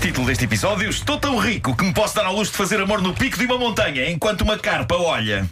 Título 0.00 0.26
deste 0.26 0.44
episódio: 0.44 0.90
Estou 0.90 1.18
tão 1.18 1.38
rico 1.38 1.76
que 1.76 1.84
me 1.84 1.92
posso 1.94 2.14
dar 2.16 2.26
ao 2.26 2.34
luxo 2.34 2.50
de 2.52 2.58
fazer 2.58 2.80
amor 2.80 3.00
no 3.00 3.14
pico 3.14 3.38
de 3.38 3.44
uma 3.46 3.56
montanha 3.58 4.10
enquanto 4.10 4.40
uma 4.42 4.58
carpa 4.58 4.96
olha. 4.96 5.48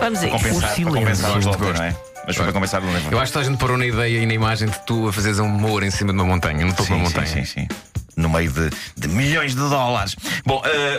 Vamos 0.00 0.22
a 0.22 0.26
isso. 0.28 0.36
compensar, 0.36 0.78
O 0.80 0.92
compensar 0.92 1.30
silêncio. 1.30 1.50
loucos, 1.50 1.78
não 1.78 1.84
é? 1.84 1.96
Mas 2.26 2.36
foi 2.36 2.44
para 2.44 2.52
compensar 2.52 2.82
o 2.82 2.86
Eu 3.10 3.18
acho 3.18 3.32
que 3.32 3.32
toda 3.32 3.44
a 3.46 3.48
gente 3.50 3.58
parou 3.58 3.76
na 3.76 3.86
ideia 3.86 4.18
e 4.18 4.26
na 4.26 4.34
imagem 4.34 4.68
de 4.68 4.78
tu 4.86 5.08
a 5.08 5.12
fazeres 5.12 5.38
um 5.40 5.46
humor 5.46 5.82
em 5.82 5.90
cima 5.90 6.12
de 6.12 6.18
uma 6.18 6.26
montanha, 6.26 6.64
no 6.64 6.72
topo 6.72 6.84
de 6.84 6.92
uma 6.92 7.04
montanha. 7.04 7.26
sim, 7.26 7.44
sim, 7.44 7.60
sim. 7.62 7.68
No 8.16 8.28
meio 8.28 8.50
de, 8.52 8.70
de 8.96 9.08
milhões 9.08 9.54
de 9.54 9.60
dólares. 9.68 10.14
Bom, 10.44 10.62
eh, 10.64 10.98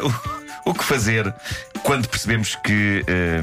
o, 0.66 0.71
o 0.71 0.73
que 0.73 0.84
fazer 0.84 1.34
quando 1.91 2.08
percebemos 2.08 2.55
que 2.55 3.04
eh, 3.05 3.41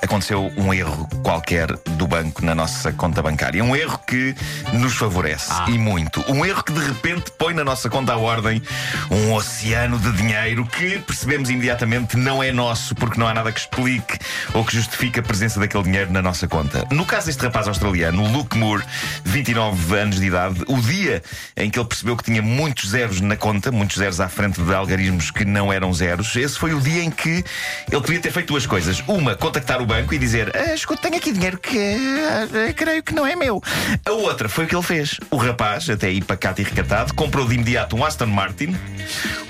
aconteceu 0.00 0.52
um 0.56 0.72
erro 0.72 1.08
qualquer 1.24 1.66
do 1.96 2.06
banco 2.06 2.44
na 2.44 2.54
nossa 2.54 2.92
conta 2.92 3.20
bancária? 3.20 3.64
Um 3.64 3.74
erro 3.74 3.98
que 4.06 4.36
nos 4.72 4.94
favorece 4.94 5.50
Ah. 5.50 5.66
e 5.66 5.76
muito. 5.76 6.24
Um 6.28 6.46
erro 6.46 6.62
que 6.62 6.72
de 6.72 6.78
repente 6.78 7.32
põe 7.36 7.52
na 7.52 7.64
nossa 7.64 7.90
conta 7.90 8.12
à 8.12 8.16
ordem 8.16 8.62
um 9.10 9.32
oceano 9.32 9.98
de 9.98 10.12
dinheiro 10.12 10.64
que 10.64 11.00
percebemos 11.00 11.50
imediatamente 11.50 12.16
não 12.16 12.40
é 12.40 12.52
nosso 12.52 12.94
porque 12.94 13.18
não 13.18 13.26
há 13.26 13.34
nada 13.34 13.50
que 13.50 13.58
explique 13.58 14.16
ou 14.54 14.64
que 14.64 14.76
justifique 14.76 15.18
a 15.18 15.22
presença 15.24 15.58
daquele 15.58 15.82
dinheiro 15.82 16.12
na 16.12 16.22
nossa 16.22 16.46
conta. 16.46 16.86
No 16.92 17.04
caso 17.04 17.26
deste 17.26 17.42
rapaz 17.42 17.66
australiano, 17.66 18.30
Luke 18.30 18.56
Moore, 18.56 18.84
29 19.24 19.96
anos 19.98 20.20
de 20.20 20.26
idade, 20.26 20.62
o 20.68 20.80
dia 20.80 21.20
em 21.56 21.68
que 21.68 21.76
ele 21.76 21.88
percebeu 21.88 22.16
que 22.16 22.22
tinha 22.22 22.42
muitos 22.42 22.90
zeros 22.90 23.20
na 23.20 23.34
conta, 23.36 23.72
muitos 23.72 23.96
zeros 23.96 24.20
à 24.20 24.28
frente 24.28 24.62
de 24.62 24.72
algarismos 24.72 25.32
que 25.32 25.44
não 25.44 25.72
eram 25.72 25.92
zeros, 25.92 26.36
esse 26.36 26.56
foi 26.56 26.72
o 26.72 26.80
dia 26.80 27.02
em 27.02 27.10
que 27.10 27.44
ele 27.90 28.00
podia 28.00 28.20
ter 28.20 28.30
feito 28.30 28.48
duas 28.48 28.66
coisas. 28.66 29.02
Uma, 29.06 29.34
contactar 29.34 29.80
o 29.80 29.86
banco 29.86 30.14
e 30.14 30.18
dizer: 30.18 30.50
ah, 30.54 30.74
escuta, 30.74 31.02
tenho 31.02 31.16
aqui 31.16 31.32
dinheiro 31.32 31.58
que 31.58 31.78
ah, 31.78 32.72
creio 32.74 33.02
que 33.02 33.14
não 33.14 33.26
é 33.26 33.34
meu. 33.34 33.62
A 34.04 34.12
outra 34.12 34.48
foi 34.48 34.64
o 34.64 34.68
que 34.68 34.74
ele 34.74 34.82
fez. 34.82 35.18
O 35.30 35.36
rapaz, 35.36 35.88
até 35.88 36.08
aí 36.08 36.20
pacato 36.20 36.60
e 36.60 36.64
recatado, 36.64 37.14
comprou 37.14 37.46
de 37.46 37.54
imediato 37.54 37.96
um 37.96 38.04
Aston 38.04 38.26
Martin, 38.26 38.76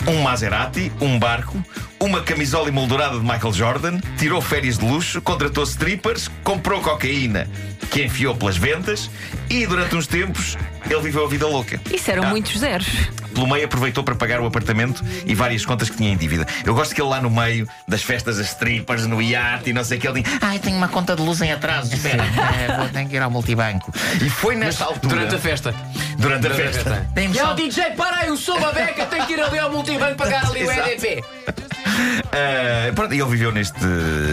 um 0.06 0.22
Maserati, 0.22 0.92
um 1.00 1.18
barco, 1.18 1.62
uma 2.00 2.22
camisola 2.22 2.68
emoldurada 2.68 3.18
de 3.18 3.22
Michael 3.24 3.52
Jordan, 3.52 4.00
tirou 4.16 4.40
férias 4.40 4.78
de 4.78 4.84
luxo, 4.84 5.20
contratou 5.20 5.64
strippers, 5.64 6.28
comprou 6.44 6.80
cocaína 6.80 7.48
que 7.90 8.04
enfiou 8.04 8.36
pelas 8.36 8.56
ventas 8.56 9.10
e 9.48 9.66
durante 9.66 9.96
uns 9.96 10.06
tempos 10.06 10.56
ele 10.88 11.00
viveu 11.00 11.24
a 11.24 11.28
vida 11.28 11.46
louca. 11.46 11.80
Isso 11.92 12.10
eram 12.10 12.24
Ah. 12.24 12.26
muitos 12.30 12.58
zeros. 12.60 12.86
Pelo 13.34 13.46
meio 13.46 13.64
aproveitou 13.64 14.02
para 14.04 14.14
pagar 14.14 14.40
o 14.40 14.46
apartamento 14.46 15.04
e 15.26 15.34
várias 15.34 15.64
contas 15.64 15.90
que 15.90 15.96
tinha 15.96 16.12
em 16.12 16.16
dívida. 16.16 16.46
Eu 16.64 16.74
gosto 16.74 16.94
que 16.94 17.00
ele 17.00 17.08
lá 17.08 17.20
no 17.20 17.30
meio 17.30 17.68
das 17.86 18.02
festas 18.02 18.38
das 18.38 18.48
strippers, 18.48 19.06
no 19.06 19.20
iate 19.20 19.70
e 19.70 19.72
não 19.72 19.84
sei 19.84 19.98
o 19.98 20.00
que, 20.00 20.08
ele 20.08 20.22
diz: 20.22 20.32
Ai, 20.40 20.58
tenho 20.58 20.76
uma 20.76 20.88
conta 20.88 21.14
de 21.14 21.22
luz 21.22 21.40
em 21.40 21.52
atraso, 21.52 21.94
espera, 21.94 22.24
eh, 22.24 22.76
vou 22.76 22.88
ter 22.88 23.06
que 23.06 23.16
ir 23.16 23.22
ao 23.22 23.30
multibanco. 23.30 23.92
E 24.20 24.30
foi 24.30 24.56
nessa 24.56 24.84
altura. 24.84 25.16
Durante 25.16 25.34
a 25.34 25.38
festa. 25.38 25.74
Durante 26.18 26.46
a 26.46 26.50
durante 26.50 26.68
a 26.68 26.72
festa. 26.72 27.08
festa. 27.14 27.20
E 27.20 27.38
ao 27.38 27.54
DJ, 27.54 27.90
para 27.96 28.16
aí, 28.16 28.28
eu 28.28 28.36
sou 28.36 28.56
uma 28.56 28.72
beca, 28.72 29.06
tenho 29.06 29.26
que 29.26 29.32
ir 29.34 29.40
ali 29.40 29.58
ao 29.58 29.70
multibanco 29.70 30.16
pagar 30.16 30.46
ali 30.46 30.64
o. 30.64 30.70
EDP. 30.88 31.67
Pronto, 32.94 33.14
e 33.14 33.20
ele 33.20 33.30
viveu 33.30 33.52
neste 33.52 33.78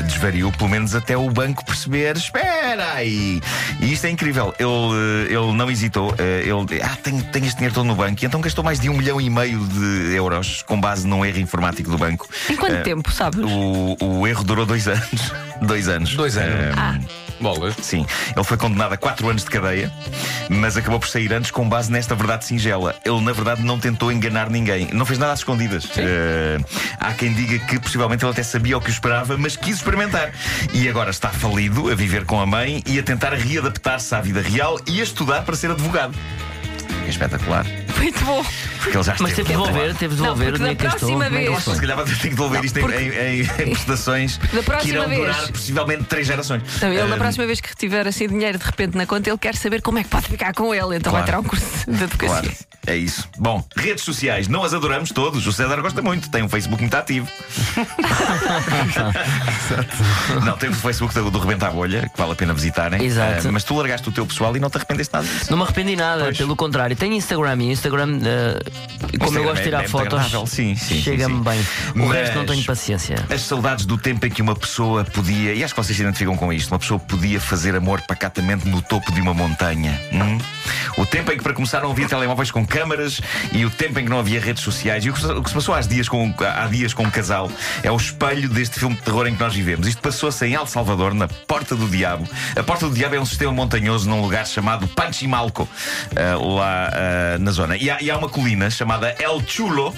desvario, 0.08 0.52
pelo 0.54 0.70
menos 0.70 0.96
até 0.96 1.16
o 1.18 1.30
banco 1.30 1.64
perceber: 1.66 2.16
espera 2.18 2.94
aí. 2.94 3.42
E 3.80 3.94
isto 3.94 4.06
é 4.06 4.10
incrível. 4.10 4.54
Ele, 4.58 5.30
eh, 5.30 5.34
ele 5.34 5.54
não 5.54 5.70
hesitou. 5.70 6.14
eh, 6.18 6.44
Ele, 6.46 6.82
ah, 6.82 6.96
tenho, 7.04 7.22
tenho 7.26 7.46
este 7.46 7.58
dinheiro 7.58 7.76
todo 7.76 7.86
no 7.86 7.96
banco. 7.96 8.24
E 8.24 8.26
então 8.26 8.42
gastou 8.42 8.64
mais 8.64 8.80
de 8.80 8.90
um 8.90 8.98
milhão 8.98 9.20
e 9.20 9.30
meio 9.30 9.60
de 9.68 10.16
euros 10.16 10.64
com 10.64 10.80
base 10.80 11.06
num 11.08 11.24
erro 11.26 11.40
informático 11.40 11.90
do 11.92 11.98
banco. 11.98 12.28
Em 12.50 12.56
quanto 12.56 12.76
Eh, 12.76 12.82
tempo, 12.82 13.12
sabes? 13.12 13.42
O, 13.44 13.98
o 14.00 14.28
erro 14.28 14.44
durou 14.44 14.66
dois 14.66 14.88
anos. 14.90 15.32
dois 15.62 15.88
anos. 15.88 16.16
Dois 16.16 16.38
anos. 16.38 16.76
Ah, 16.78 16.98
Bolas. 17.40 17.76
Sim, 17.82 18.06
ele 18.36 18.44
foi 18.44 18.58
condenado 18.58 18.94
a 18.94 18.98
4 18.98 19.30
anos 19.30 19.44
de 19.44 19.50
cadeia, 19.50 19.92
mas 20.50 20.78
acabou 20.78 21.00
por 21.00 21.08
sair 21.08 21.34
antes 21.34 21.52
com 21.52 21.68
base 21.68 21.92
nesta 21.92 22.16
verdade 22.16 22.46
singela. 22.46 22.96
Ele, 23.04 23.22
na 23.22 23.32
verdade, 23.32 23.62
não 23.62 23.80
tentou 23.80 24.12
enganar 24.12 24.50
ninguém, 24.50 24.90
não 24.94 25.06
fez 25.06 25.20
nada 25.20 25.34
às 25.34 25.40
escondidas. 25.40 25.90
Eh, 25.98 26.58
há 27.00 27.14
quem 27.14 27.34
diga 27.34 27.60
que 27.66 27.80
possivelmente 27.80 28.24
ele 28.24 28.32
até 28.32 28.44
sabia 28.44 28.78
o 28.78 28.82
que 28.82 28.90
esperava, 28.90 29.38
mas 29.38 29.56
quis 29.56 29.78
experimentar. 29.78 30.32
E 30.74 30.88
agora 30.88 31.10
está 31.10 31.30
falido, 31.30 31.92
a 31.92 31.96
viver 31.96 32.26
com 32.26 32.40
a 32.40 32.46
mãe 32.46 32.82
e 32.86 33.00
a 33.00 33.04
tentar 33.04 33.34
readaptar-se 33.34 34.14
à 34.16 34.22
vida 34.22 34.42
real 34.42 34.80
e 34.88 35.00
a 35.00 35.04
estudar 35.04 35.44
para 35.44 35.56
ser 35.56 35.72
advogado. 35.72 36.16
É 37.06 37.10
espetacular, 37.10 37.66
Muito 37.98 38.26
bom. 38.26 38.44
Porque 38.86 38.98
ele 38.98 39.04
já 39.04 39.16
Mas 39.20 39.34
teve 39.34 39.44
de 39.44 39.48
devolver, 39.50 39.96
teve 39.96 40.16
de 40.16 40.22
Não, 40.22 40.28
devolver 40.28 40.54
o 40.54 40.58
dinheiro 40.58 40.78
que 40.78 40.84
da 40.84 40.90
gastou. 40.92 41.10
próxima 41.10 41.26
é 41.26 41.30
que 41.44 41.50
vez-? 41.50 41.64
Se 41.64 41.80
calhar 41.82 41.98
vai 41.98 42.06
ter 42.06 42.18
que 42.18 42.30
devolver 42.30 42.66
isto 42.66 42.78
em- 42.78 42.82
porque- 42.82 42.98
em, 42.98 43.10
em, 43.10 43.42
em 43.42 43.46
prestações 43.74 44.38
Da 44.54 44.60
que 44.60 44.62
próxima 44.64 44.94
irão 44.94 45.08
vez. 45.10 45.20
durar 45.22 45.52
possivelmente 45.52 46.04
três 46.06 46.28
gerações. 46.28 46.62
Então, 46.78 46.90
ele, 46.94 47.08
da 47.08 47.16
Eh, 47.16 47.18
próxima 47.18 47.46
vez 47.46 47.60
que 47.62 47.76
tiver 47.76 48.08
assim 48.08 48.28
dinheiro 48.28 48.58
de 48.58 48.66
repente 48.66 48.96
na 48.98 49.06
conta, 49.06 49.30
ele 49.30 49.38
quer 49.38 49.56
saber 49.56 49.82
como 49.82 49.98
é 50.00 50.04
que 50.04 50.10
pode 50.10 50.28
ficar 50.28 50.54
com 50.54 50.74
ele. 50.74 50.96
Então 50.98 51.12
vai 51.12 51.24
tirar 51.24 51.40
um 51.40 51.44
curso 51.44 51.66
de 51.88 52.04
advocacia. 52.04 52.42
Claro, 52.42 52.52
é 52.88 52.96
isso. 52.96 53.28
Bom, 53.38 53.64
redes 53.76 54.04
sociais, 54.04 54.48
não 54.48 54.64
as 54.64 54.74
adoramos 54.74 55.12
todos. 55.12 55.46
O 55.48 55.52
César 55.52 55.82
gosta 55.82 56.02
muito, 56.02 56.30
tem 56.30 56.44
um 56.44 56.50
Facebook 56.50 56.82
muito 56.82 56.94
ativo. 56.96 57.28
não, 60.44 60.58
tem 60.58 60.70
o 60.70 60.74
Facebook 60.74 61.14
do, 61.14 61.32
do 61.32 61.40
Rebenta 61.40 61.68
a 61.68 61.72
Bolha, 61.72 62.10
que 62.10 62.18
vale 62.18 62.32
a 62.32 62.36
pena 62.36 62.54
visitarem. 62.54 63.04
Exato. 63.04 63.48
Eh, 63.48 63.52
mas 63.52 63.64
tu 63.64 63.76
largaste 63.76 64.08
o 64.10 64.12
teu 64.12 64.26
pessoal 64.26 64.56
e 64.56 64.60
não 64.60 64.70
te 64.70 64.78
arrependeste 64.78 65.14
nada 65.14 65.26
disso. 65.28 65.50
Não 65.50 65.58
me 65.58 65.64
arrependi 65.64 65.96
nada, 65.96 66.24
Pois. 66.26 66.38
pelo 66.38 66.56
contrário. 66.56 66.96
Tenho 66.96 67.14
Instagram 67.14 67.58
e 67.64 67.72
Instagram, 67.72 68.20
eh, 68.24 68.60
como 69.18 69.38
Instagram 69.38 69.40
eu 69.40 69.44
gosto 69.44 69.58
de 69.58 69.64
tirar 69.64 69.84
é 69.84 69.88
fotos, 69.88 70.50
sim, 70.50 70.76
sim, 70.76 71.02
chega-me 71.02 71.44
bem. 71.44 71.60
O 71.96 72.00
Mas- 72.00 72.12
resto 72.12 72.36
não 72.36 72.46
tenho 72.46 72.64
paciência. 72.64 73.26
As 73.30 73.42
saudades 73.42 73.86
do 73.86 73.98
tempo 73.98 74.26
em 74.26 74.30
que 74.30 74.42
uma 74.42 74.56
pessoa 74.56 75.04
podia, 75.04 75.54
e 75.54 75.64
acho 75.64 75.74
que 75.74 75.82
vocês 75.82 75.96
se 75.96 76.02
identificam 76.02 76.36
com 76.36 76.52
isto, 76.52 76.72
uma 76.72 76.80
pessoa 76.80 77.00
podia 77.00 77.40
fazer 77.40 77.76
amor 77.76 78.02
pacatamente 78.02 78.68
no 78.68 78.82
topo 78.82 79.12
de 79.12 79.22
uma 79.22 79.34
montanha. 79.34 80.00
hum? 80.12 80.38
O 80.98 81.06
tempo 81.06 81.32
em 81.32 81.38
que 81.38 81.44
para 81.44 81.54
começar 81.54 81.82
não 81.82 81.92
havia 81.92 82.08
telemóveis 82.08 82.52
com 82.52 82.66
câmaras 82.66 83.20
e 83.52 83.66
o 83.66 83.70
tempo 83.70 84.00
em 84.00 84.06
que 84.06 84.10
não 84.10 84.18
havia 84.18 84.40
redes 84.40 84.64
sociais. 84.64 85.06
E 85.06 85.10
o 85.10 85.14
que 85.14 85.20
se, 85.20 85.54
passou 85.54 85.76
há 85.76 85.82
dias, 85.82 86.08
com, 86.08 86.34
há 86.40 86.68
dias 86.68 86.94
com 86.94 87.04
um 87.04 87.12
casal 87.12 87.52
é 87.84 87.92
o 87.92 87.98
espelho 87.98 88.48
deste 88.48 88.80
filme 88.80 88.96
de 88.96 89.02
terror 89.02 89.28
em 89.28 89.36
que 89.36 89.40
nós 89.40 89.54
vivemos. 89.54 89.88
Isto 89.88 90.02
passou-se 90.02 90.46
em 90.46 90.54
El 90.54 90.66
Salvador, 90.66 91.14
na 91.14 91.28
Porta 91.28 91.76
do 91.76 91.88
Diabo. 91.88 92.28
A 92.56 92.64
Porta 92.64 92.88
do 92.88 92.96
Diabo 92.96 93.16
é 93.16 93.20
um 93.20 93.26
sistema 93.26 93.52
montanhoso 93.52 94.10
num 94.10 94.22
lugar 94.22 94.48
chamado 94.48 94.88
Panchimalco, 94.88 95.68
ah, 96.16 96.38
lá 96.38 96.92
ah, 96.94 97.38
na 97.40 97.52
zona. 97.52 97.76
E 97.76 97.90
há, 97.90 98.02
e 98.02 98.10
há 98.10 98.18
uma 98.18 98.30
colina 98.30 98.55
chamada 98.70 99.12
El 99.12 99.46
Chulo 99.46 99.94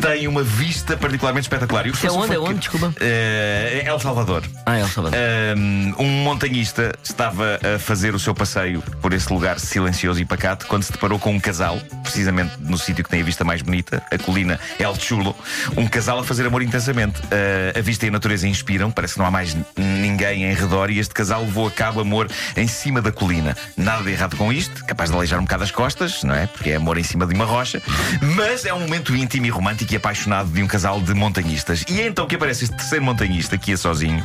tem 0.00 0.28
uma 0.28 0.42
vista 0.42 0.96
particularmente 0.96 1.44
espetacular. 1.46 1.86
E 1.86 1.90
o 1.90 1.94
é 2.02 2.10
onde? 2.10 2.34
É 2.34 2.38
onde? 2.38 2.58
Desculpa. 2.60 2.92
Eh, 3.00 3.82
El 3.84 3.98
Salvador. 3.98 4.42
Ah, 4.64 4.76
é 4.76 4.80
El 4.80 4.88
Salvador. 4.88 5.18
Um, 5.56 5.94
um 5.98 6.08
montanhista 6.22 6.92
estava 7.02 7.58
a 7.62 7.78
fazer 7.78 8.14
o 8.14 8.18
seu 8.18 8.34
passeio 8.34 8.82
por 9.00 9.12
esse 9.12 9.32
lugar 9.32 9.58
silencioso 9.58 10.20
e 10.20 10.24
pacato 10.24 10.66
quando 10.66 10.82
se 10.82 10.92
deparou 10.92 11.18
com 11.18 11.32
um 11.32 11.40
casal, 11.40 11.78
precisamente 12.02 12.52
no 12.60 12.78
sítio 12.78 13.02
que 13.04 13.10
tem 13.10 13.20
a 13.20 13.24
vista 13.24 13.44
mais 13.44 13.62
bonita, 13.62 14.02
a 14.10 14.18
colina 14.18 14.60
El 14.78 14.94
Chulo. 14.94 15.34
Um 15.76 15.86
casal 15.86 16.18
a 16.18 16.24
fazer 16.24 16.46
amor 16.46 16.62
intensamente. 16.62 17.20
Uh, 17.20 17.78
a 17.78 17.80
vista 17.80 18.04
e 18.04 18.08
a 18.08 18.12
natureza 18.12 18.46
inspiram, 18.46 18.90
parece 18.90 19.14
que 19.14 19.20
não 19.20 19.26
há 19.26 19.30
mais 19.30 19.56
ninguém 19.76 20.44
em 20.44 20.54
redor 20.54 20.90
e 20.90 20.98
este 20.98 21.14
casal 21.14 21.42
levou 21.42 21.66
a 21.66 21.70
cabo 21.70 22.00
amor 22.00 22.28
em 22.56 22.66
cima 22.66 23.00
da 23.00 23.12
colina. 23.12 23.56
Nada 23.76 24.02
de 24.02 24.10
errado 24.10 24.36
com 24.36 24.52
isto, 24.52 24.84
capaz 24.84 25.10
de 25.10 25.16
aleijar 25.16 25.38
um 25.38 25.44
bocado 25.44 25.64
as 25.64 25.70
costas, 25.70 26.22
não 26.22 26.34
é? 26.34 26.46
Porque 26.46 26.70
é 26.70 26.76
amor 26.76 26.98
em 26.98 27.02
cima 27.02 27.26
de 27.26 27.34
uma 27.34 27.44
rocha, 27.44 27.82
mas 28.34 28.64
é 28.64 28.74
um 28.74 28.80
momento 28.80 29.14
íntimo 29.14 29.46
e 29.46 29.50
romântico 29.50 29.85
e 29.92 29.96
apaixonado 29.96 30.50
de 30.50 30.62
um 30.62 30.66
casal 30.66 31.00
de 31.00 31.12
montanhistas. 31.14 31.84
E 31.88 32.00
é 32.00 32.06
então 32.06 32.26
que 32.26 32.34
aparece 32.34 32.64
este 32.64 32.76
terceiro 32.76 33.04
montanhista 33.04 33.56
que 33.56 33.70
ia 33.70 33.76
sozinho 33.76 34.24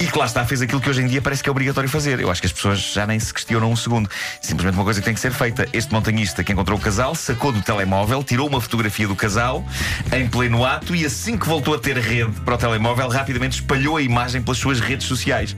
e 0.00 0.06
que 0.06 0.18
lá 0.18 0.26
está, 0.26 0.44
fez 0.44 0.62
aquilo 0.62 0.80
que 0.80 0.88
hoje 0.88 1.02
em 1.02 1.06
dia 1.06 1.22
parece 1.22 1.42
que 1.42 1.48
é 1.48 1.52
obrigatório 1.52 1.88
fazer. 1.88 2.20
Eu 2.20 2.30
acho 2.30 2.40
que 2.40 2.46
as 2.46 2.52
pessoas 2.52 2.80
já 2.80 3.06
nem 3.06 3.18
se 3.18 3.32
questionam 3.32 3.70
um 3.70 3.76
segundo. 3.76 4.08
Simplesmente 4.40 4.74
uma 4.74 4.84
coisa 4.84 5.00
que 5.00 5.04
tem 5.04 5.14
que 5.14 5.20
ser 5.20 5.32
feita. 5.32 5.66
Este 5.72 5.92
montanhista 5.92 6.42
que 6.44 6.52
encontrou 6.52 6.78
o 6.78 6.80
casal 6.80 7.14
sacou 7.14 7.52
do 7.52 7.62
telemóvel, 7.62 8.22
tirou 8.22 8.48
uma 8.48 8.60
fotografia 8.60 9.06
do 9.06 9.16
casal 9.16 9.64
em 10.12 10.28
pleno 10.28 10.64
ato 10.64 10.94
e 10.94 11.04
assim 11.04 11.36
que 11.36 11.46
voltou 11.46 11.74
a 11.74 11.78
ter 11.78 11.96
rede 11.98 12.32
para 12.40 12.54
o 12.54 12.58
telemóvel, 12.58 13.08
rapidamente 13.08 13.60
espalhou 13.60 13.96
a 13.96 14.02
imagem 14.02 14.42
pelas 14.42 14.58
suas 14.58 14.80
redes 14.80 15.06
sociais. 15.06 15.56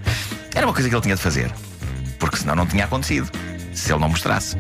Era 0.55 0.67
uma 0.67 0.73
coisa 0.73 0.89
que 0.89 0.95
ele 0.95 1.03
tinha 1.03 1.17
de 1.17 1.23
fazer, 1.23 1.51
porque 2.19 2.37
senão 2.37 2.55
não 2.55 2.67
tinha 2.67 2.85
acontecido. 2.85 3.31
Se 3.73 3.93
ele 3.93 4.01
não 4.01 4.09
mostrasse. 4.09 4.57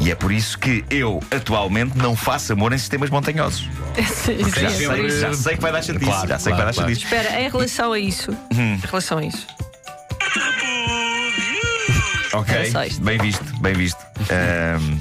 E 0.00 0.10
é 0.10 0.14
por 0.14 0.32
isso 0.32 0.58
que 0.58 0.84
eu, 0.90 1.20
atualmente, 1.30 1.96
não 1.96 2.16
faço 2.16 2.52
amor 2.52 2.72
em 2.72 2.78
sistemas 2.78 3.10
montanhosos. 3.10 3.68
Sim, 3.96 4.38
já, 4.38 4.70
sim, 4.70 4.86
sei, 4.86 5.10
já 5.10 5.34
sei 5.34 5.54
que 5.56 5.62
vai 5.62 5.72
dar 5.72 5.82
chatice. 5.82 6.04
Claro, 6.04 6.28
já 6.28 6.38
sei 6.38 6.52
que 6.52 6.56
vai 6.56 6.66
dar 6.66 6.74
claro, 6.74 6.90
chatice. 6.90 7.04
Espera, 7.04 7.40
em 7.40 7.50
relação 7.50 7.92
a 7.92 7.98
isso. 7.98 8.30
Hum. 8.52 8.74
Em 8.74 8.86
relação 8.86 9.18
a 9.18 9.24
isso. 9.24 9.46
Ok, 12.32 12.72
bem 13.00 13.18
visto, 13.18 13.44
bem 13.60 13.74
visto. 13.74 13.98
Ahm, 14.28 14.98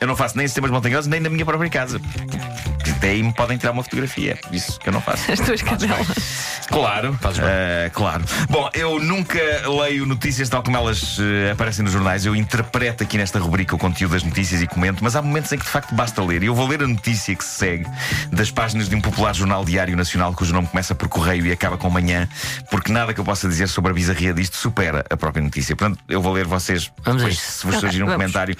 eu 0.00 0.06
não 0.06 0.14
faço 0.14 0.36
nem 0.36 0.44
em 0.44 0.48
sistemas 0.48 0.70
montanhosos, 0.70 1.08
nem 1.08 1.18
na 1.18 1.28
minha 1.28 1.44
própria 1.44 1.68
casa. 1.68 1.98
Porque 1.98 2.90
Até 2.90 3.10
aí 3.10 3.22
me 3.22 3.32
podem 3.32 3.58
tirar 3.58 3.72
uma 3.72 3.82
fotografia. 3.82 4.38
Isso 4.52 4.78
que 4.78 4.88
eu 4.88 4.92
não 4.92 5.00
faço. 5.00 5.30
As 5.30 5.40
tuas 5.40 5.60
cadelas. 5.60 6.47
Claro, 6.68 7.14
Fazes 7.20 7.38
bem. 7.38 7.48
eh, 7.50 7.90
claro. 7.92 8.24
Bom, 8.48 8.68
eu 8.74 9.00
nunca 9.00 9.38
leio 9.82 10.06
notícias 10.06 10.48
tal 10.48 10.62
como 10.62 10.76
elas 10.76 11.16
eh, 11.18 11.50
aparecem 11.52 11.82
nos 11.82 11.92
jornais. 11.92 12.26
Eu 12.26 12.36
interpreto 12.36 13.02
aqui 13.02 13.16
nesta 13.16 13.38
rubrica 13.38 13.74
o 13.74 13.78
conteúdo 13.78 14.12
das 14.12 14.22
notícias 14.22 14.60
e 14.62 14.66
comento, 14.66 15.02
mas 15.02 15.16
há 15.16 15.22
momentos 15.22 15.50
em 15.52 15.58
que 15.58 15.64
de 15.64 15.70
facto 15.70 15.94
basta 15.94 16.22
ler. 16.22 16.42
E 16.42 16.46
eu 16.46 16.54
vou 16.54 16.66
ler 16.68 16.82
a 16.82 16.86
notícia 16.86 17.34
que 17.34 17.44
se 17.44 17.58
segue 17.58 17.86
das 18.30 18.50
páginas 18.50 18.88
de 18.88 18.94
um 18.94 19.00
popular 19.00 19.34
jornal 19.34 19.64
diário 19.64 19.96
nacional 19.96 20.32
cujo 20.34 20.52
nome 20.52 20.68
começa 20.68 20.94
por 20.94 21.08
correio 21.08 21.46
e 21.46 21.52
acaba 21.52 21.78
com 21.78 21.88
manhã, 21.88 22.28
porque 22.70 22.92
nada 22.92 23.14
que 23.14 23.20
eu 23.20 23.24
possa 23.24 23.48
dizer 23.48 23.68
sobre 23.68 23.90
a 23.90 23.94
bizarria 23.94 24.34
disto 24.34 24.56
supera 24.56 25.04
a 25.10 25.16
própria 25.16 25.42
notícia. 25.42 25.74
Portanto, 25.74 25.98
eu 26.08 26.20
vou 26.20 26.32
ler 26.32 26.46
vocês. 26.46 26.92
Vamos 27.02 27.22
depois, 27.22 27.38
se 27.38 27.66
vos 27.66 27.76
surgir 27.76 28.02
um 28.02 28.06
comentário. 28.06 28.56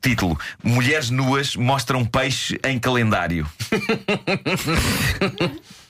Título: 0.00 0.38
Mulheres 0.64 1.10
nuas 1.10 1.54
mostram 1.54 2.04
peixe 2.04 2.58
em 2.64 2.78
calendário. 2.78 3.46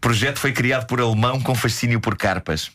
Projeto 0.00 0.38
foi 0.38 0.52
criado 0.52 0.86
por 0.86 1.00
alemão 1.00 1.40
com 1.40 1.54
fascínio 1.54 2.00
por 2.00 2.16
carpas. 2.16 2.70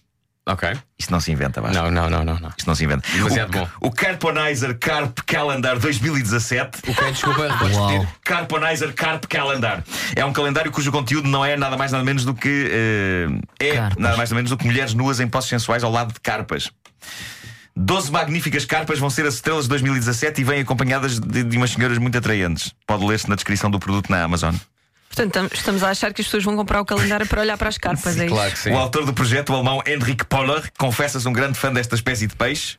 Ok. 0.47 0.69
Isto 0.99 1.11
não 1.11 1.19
se 1.19 1.31
inventa, 1.31 1.59
Vasco. 1.59 1.75
Não, 1.75 1.89
não, 1.89 2.07
não, 2.07 2.23
não. 2.23 2.39
não. 2.39 2.49
Isto 2.55 2.67
não 2.67 2.75
se 2.75 2.83
inventa. 2.83 3.03
Demasiado 3.11 3.49
o, 3.49 3.51
bom. 3.59 3.69
O 3.81 3.91
Carponizer 3.91 4.77
Carp 4.77 5.17
Calendar 5.25 5.79
2017. 5.79 6.81
O 6.87 6.93
que 6.93 7.11
desculpa, 7.11 7.47
repetir? 7.49 8.07
Carponizer 8.23 8.93
Carp 8.93 9.25
Calendar. 9.25 9.83
É 10.15 10.23
um 10.23 10.31
calendário 10.31 10.71
cujo 10.71 10.91
conteúdo 10.91 11.27
não 11.27 11.43
é 11.43 11.57
nada 11.57 11.75
mais 11.75 11.91
nada 11.91 12.03
menos 12.03 12.23
do 12.23 12.35
que. 12.35 12.69
eh, 12.71 13.27
é 13.59 13.73
Carpas. 13.75 13.97
nada 13.97 14.17
mais 14.17 14.29
nada 14.29 14.35
menos 14.35 14.51
do 14.51 14.57
que 14.57 14.65
mulheres 14.67 14.93
nuas 14.93 15.19
em 15.19 15.27
postos 15.27 15.49
sensuais 15.49 15.83
ao 15.83 15.91
lado 15.91 16.13
de 16.13 16.19
carpas. 16.19 16.69
12 17.75 18.11
magníficas 18.11 18.65
carpas 18.65 18.99
vão 18.99 19.09
ser 19.09 19.25
as 19.25 19.33
estrelas 19.33 19.63
de 19.63 19.69
2017 19.69 20.41
e 20.41 20.43
vêm 20.43 20.61
acompanhadas 20.61 21.19
de, 21.19 21.43
de 21.43 21.57
umas 21.57 21.71
senhoras 21.71 21.97
muito 21.97 22.17
atraentes. 22.17 22.73
Pode 22.87 23.03
ler-se 23.03 23.27
na 23.27 23.35
descrição 23.35 23.69
do 23.69 23.79
produto 23.79 24.09
na 24.11 24.23
Amazon. 24.23 24.53
Portanto, 25.09 25.31
tam- 25.33 25.49
estamos 25.53 25.83
a 25.83 25.89
achar 25.89 26.13
que 26.13 26.21
as 26.21 26.27
pessoas 26.27 26.43
vão 26.43 26.55
comprar 26.55 26.81
o 26.81 26.85
calendário 26.85 27.25
para 27.25 27.41
olhar 27.41 27.57
para 27.57 27.69
as 27.69 27.77
carpas. 27.77 28.17
é 28.17 28.25
isso? 28.25 28.33
Claro 28.35 28.51
que 28.51 28.59
sim. 28.59 28.71
O 28.71 28.77
autor 28.77 29.05
do 29.05 29.13
projeto, 29.13 29.49
o 29.51 29.55
alemão 29.55 29.81
Henrik 29.87 30.25
Poller, 30.25 30.69
confessa-se 30.77 31.27
um 31.27 31.33
grande 31.33 31.57
fã 31.57 31.71
desta 31.71 31.95
espécie 31.95 32.27
de 32.27 32.35
peixe 32.35 32.77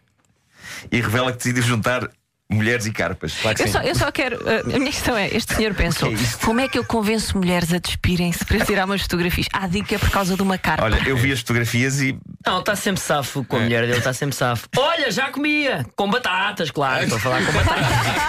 e 0.93 1.00
revela 1.00 1.32
que 1.32 1.38
decidiu 1.38 1.62
juntar 1.62 2.08
mulheres 2.49 2.84
e 2.87 2.93
carpas. 2.93 3.32
Claro 3.40 3.56
que 3.56 3.62
Eu 3.62 3.67
sim. 3.67 3.73
só, 3.73 3.81
eu 3.81 3.94
só 3.94 4.12
quero. 4.12 4.37
uh, 4.37 4.75
a 4.76 4.78
minha 4.78 4.93
questão 4.93 5.17
é: 5.17 5.28
este 5.34 5.55
senhor 5.55 5.75
pensou, 5.75 6.11
O 6.12 6.14
que 6.17 6.23
é 6.23 6.28
como 6.44 6.61
é 6.61 6.69
que 6.69 6.78
eu 6.78 6.84
convenço 6.84 7.37
mulheres 7.38 7.73
a 7.73 7.78
despirem-se 7.78 8.44
para 8.44 8.64
tirar 8.64 8.84
umas 8.84 9.00
fotografias? 9.02 9.46
Há 9.52 9.67
dica 9.67 9.99
por 9.99 10.11
causa 10.11 10.37
de 10.37 10.43
uma 10.43 10.58
carpa. 10.58 10.84
Olha, 10.84 11.00
eu 11.08 11.17
vi 11.17 11.32
as 11.32 11.40
fotografias 11.40 12.00
e 12.02 12.17
Não, 12.46 12.61
está 12.61 12.76
sempre 12.76 13.00
safo 13.00 13.43
com 13.44 13.56
a 13.56 13.61
mulher 13.61 13.87
dele, 13.87 13.99
está 13.99 14.12
sempre 14.12 14.37
safo. 14.37 14.69
Olha, 14.76 15.11
já 15.11 15.31
comia! 15.31 15.87
Com 15.96 16.11
batatas, 16.11 16.70
claro, 16.70 17.05
estou 17.05 17.17
a 17.17 17.20
falar 17.20 17.44
com 17.46 17.52
batatas. 17.52 17.87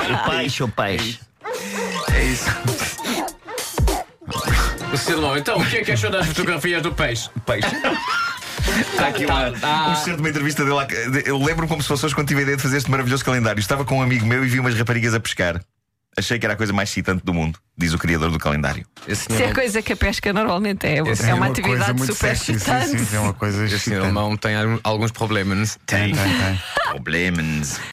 o 0.25 0.29
peixe, 0.31 0.63
o 0.63 0.67
peixe. 0.69 1.19
é 2.15 2.23
isso. 2.23 2.96
Silmão, 4.97 5.37
então, 5.37 5.57
o 5.59 5.65
que 5.65 5.77
é 5.77 5.83
que 5.83 5.91
achou 5.91 6.09
das 6.09 6.25
fotografias 6.27 6.81
do 6.81 6.91
peixe? 6.93 7.29
Peixe. 7.45 7.67
Há 8.99 9.07
aqui 9.07 9.25
uma, 9.25 9.53
Ah. 9.63 9.89
um 9.89 9.93
excerto 9.93 10.15
de 10.15 10.21
uma 10.21 10.29
entrevista 10.29 10.63
dele. 10.63 10.75
lá- 10.75 10.87
Eu 11.25 11.37
lembro-me 11.37 11.67
como 11.67 11.81
se 11.81 11.87
fosse 11.87 12.05
hoje 12.05 12.15
quando 12.15 12.27
tive 12.27 12.41
a 12.41 12.43
ideia 12.43 12.57
de 12.57 12.63
fazer 12.63 12.77
este 12.77 12.89
maravilhoso 12.91 13.23
calendário. 13.23 13.59
Estava 13.59 13.85
com 13.85 13.97
um 13.99 14.01
amigo 14.01 14.25
meu 14.25 14.43
e 14.43 14.47
vi 14.47 14.59
umas 14.59 14.75
raparigas 14.77 15.13
a 15.13 15.19
pescar. 15.19 15.61
Achei 16.17 16.39
que 16.39 16.45
era 16.47 16.53
a 16.55 16.57
coisa 16.57 16.73
mais 16.73 16.89
excitante 16.89 17.23
do 17.23 17.31
mundo, 17.31 17.59
diz 17.77 17.93
o 17.93 17.97
criador 17.99 18.31
do 18.31 18.39
calendário. 18.39 18.83
Esse 19.07 19.25
Se 19.31 19.43
é 19.43 19.53
coisa 19.53 19.83
que 19.83 19.93
a 19.93 19.95
pesca 19.95 20.33
normalmente 20.33 20.87
é, 20.87 20.97
Esse 21.07 21.27
é 21.27 21.29
é 21.29 21.33
uma, 21.35 21.45
coisa 21.45 21.61
atividade 21.61 21.93
muito 21.99 22.13
super 22.15 22.35
sexy, 22.35 22.51
excitante. 22.53 22.87
Sim, 22.89 23.05
sim, 23.05 23.15
é 23.15 23.19
uma 23.19 23.33
coisa 23.35 23.63
esse 23.65 23.75
excitante. 23.75 24.01
alemão 24.01 24.35
tem 24.35 24.55
alguns 24.83 25.11
problemas. 25.11 25.77
Tem 25.85 26.15
Tem, 26.15 26.25
tem. 26.25 26.59
problemas. 26.89 27.79